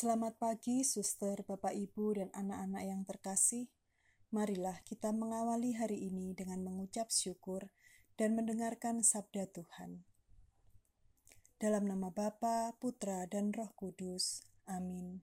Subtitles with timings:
[0.00, 3.68] Selamat pagi, suster, bapak, ibu, dan anak-anak yang terkasih.
[4.32, 7.68] Marilah kita mengawali hari ini dengan mengucap syukur
[8.16, 10.00] dan mendengarkan sabda Tuhan.
[11.60, 14.40] Dalam nama Bapa, Putra, dan Roh Kudus.
[14.64, 15.20] Amin.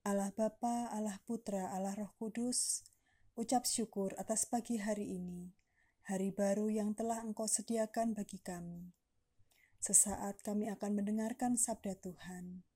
[0.00, 2.88] Allah Bapa, Allah Putra, Allah Roh Kudus,
[3.36, 5.52] ucap syukur atas pagi hari ini,
[6.08, 8.96] hari baru yang telah Engkau sediakan bagi kami.
[9.76, 12.67] Sesaat kami akan mendengarkan sabda Tuhan.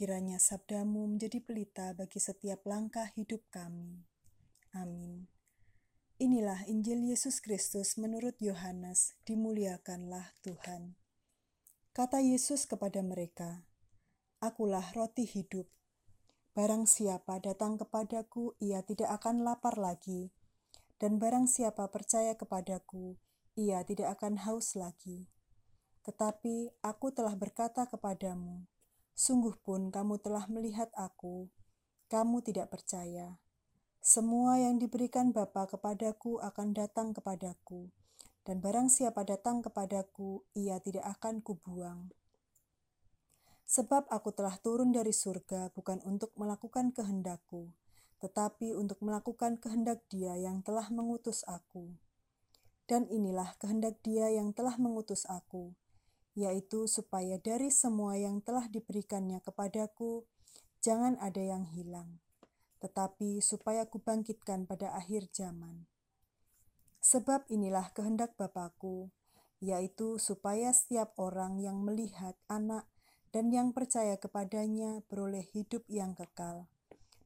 [0.00, 4.00] Kiranya sabdamu menjadi pelita bagi setiap langkah hidup kami.
[4.72, 5.28] Amin.
[6.16, 10.96] Inilah Injil Yesus Kristus menurut Yohanes, dimuliakanlah Tuhan.
[11.92, 13.68] Kata Yesus kepada mereka,
[14.40, 15.68] Akulah roti hidup.
[16.56, 20.32] Barang siapa datang kepadaku, ia tidak akan lapar lagi.
[20.96, 23.20] Dan barang siapa percaya kepadaku,
[23.52, 25.28] ia tidak akan haus lagi.
[26.08, 28.64] Tetapi aku telah berkata kepadamu,
[29.20, 31.52] Sungguh pun kamu telah melihat aku,
[32.08, 33.36] kamu tidak percaya.
[34.00, 37.92] Semua yang diberikan Bapa kepadaku akan datang kepadaku,
[38.48, 42.08] dan barang siapa datang kepadaku, ia tidak akan kubuang.
[43.68, 47.76] Sebab aku telah turun dari surga bukan untuk melakukan kehendakku,
[48.24, 51.92] tetapi untuk melakukan kehendak Dia yang telah mengutus aku.
[52.88, 55.76] Dan inilah kehendak Dia yang telah mengutus aku,
[56.38, 60.24] yaitu supaya dari semua yang telah diberikannya kepadaku,
[60.80, 62.22] jangan ada yang hilang,
[62.80, 65.90] tetapi supaya kubangkitkan pada akhir zaman.
[67.00, 69.08] Sebab inilah kehendak Bapakku,
[69.60, 72.88] yaitu supaya setiap orang yang melihat anak
[73.30, 76.66] dan yang percaya kepadanya beroleh hidup yang kekal,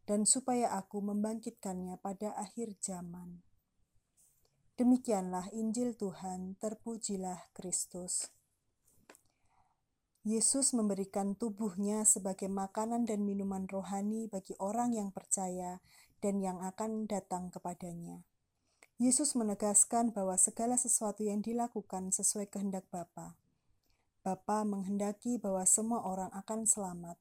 [0.05, 3.41] dan supaya aku membangkitkannya pada akhir zaman.
[4.75, 8.35] Demikianlah Injil Tuhan, terpujilah Kristus.
[10.25, 15.85] Yesus memberikan tubuhnya sebagai makanan dan minuman rohani bagi orang yang percaya
[16.25, 18.25] dan yang akan datang kepadanya.
[18.97, 23.37] Yesus menegaskan bahwa segala sesuatu yang dilakukan sesuai kehendak Bapa.
[24.25, 27.21] Bapa menghendaki bahwa semua orang akan selamat.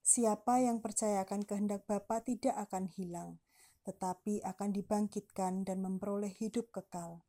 [0.00, 3.44] Siapa yang percaya akan kehendak Bapa tidak akan hilang,
[3.84, 7.20] tetapi akan dibangkitkan dan memperoleh hidup kekal.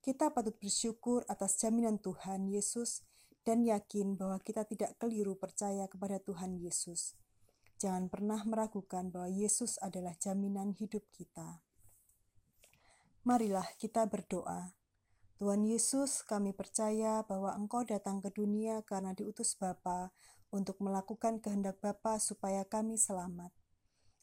[0.00, 3.04] Kita patut bersyukur atas jaminan Tuhan Yesus
[3.48, 7.16] dan yakin bahwa kita tidak keliru percaya kepada Tuhan Yesus.
[7.80, 11.64] Jangan pernah meragukan bahwa Yesus adalah jaminan hidup kita.
[13.24, 14.76] Marilah kita berdoa.
[15.40, 20.12] Tuhan Yesus, kami percaya bahwa Engkau datang ke dunia karena diutus Bapa
[20.52, 23.48] untuk melakukan kehendak Bapa supaya kami selamat.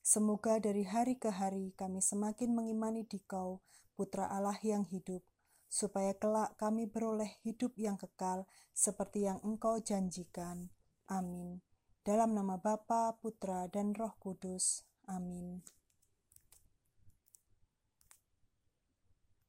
[0.06, 3.66] Semoga dari hari ke hari kami semakin mengimani Dikau,
[3.98, 5.26] Putra Allah yang hidup,
[5.76, 10.72] supaya kelak kami beroleh hidup yang kekal seperti yang Engkau janjikan.
[11.12, 11.60] Amin.
[12.08, 14.88] Dalam nama Bapa, Putra, dan Roh Kudus.
[15.12, 15.60] Amin.